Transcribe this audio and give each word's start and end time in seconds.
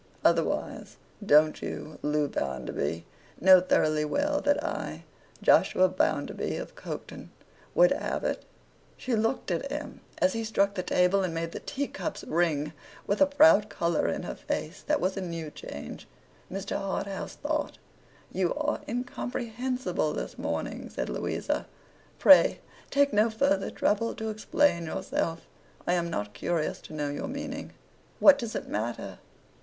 Otherwise, 0.25 0.97
don't 1.23 1.61
you, 1.61 1.99
Loo 2.01 2.27
Bounderby, 2.27 3.05
know 3.39 3.61
thoroughly 3.61 4.03
well 4.03 4.41
that 4.41 4.63
I, 4.63 5.03
Josiah 5.43 5.89
Bounderby 5.89 6.57
of 6.57 6.73
Coketown, 6.73 7.29
would 7.75 7.91
have 7.91 8.23
it?' 8.23 8.43
She 8.97 9.15
looked 9.15 9.51
at 9.51 9.71
him, 9.71 10.01
as 10.17 10.33
he 10.33 10.43
struck 10.43 10.73
the 10.73 10.81
table 10.81 11.21
and 11.23 11.35
made 11.35 11.51
the 11.51 11.59
teacups 11.59 12.23
ring, 12.23 12.73
with 13.05 13.21
a 13.21 13.27
proud 13.27 13.69
colour 13.69 14.07
in 14.07 14.23
her 14.23 14.33
face 14.33 14.81
that 14.87 14.99
was 14.99 15.17
a 15.17 15.21
new 15.21 15.51
change, 15.51 16.07
Mr. 16.51 16.77
Harthouse 16.77 17.35
thought. 17.35 17.77
'You 18.31 18.55
are 18.55 18.81
incomprehensible 18.87 20.13
this 20.13 20.35
morning,' 20.35 20.89
said 20.89 21.09
Louisa. 21.09 21.67
'Pray 22.17 22.59
take 22.89 23.13
no 23.13 23.29
further 23.29 23.69
trouble 23.69 24.15
to 24.15 24.29
explain 24.31 24.87
yourself. 24.87 25.45
I 25.85 25.93
am 25.93 26.09
not 26.09 26.33
curious 26.33 26.79
to 26.81 26.93
know 26.93 27.11
your 27.11 27.27
meaning. 27.27 27.73
What 28.19 28.39
does 28.39 28.55
it 28.55 28.67
matter? 28.67 29.19